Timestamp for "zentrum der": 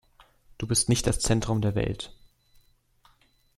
1.19-1.75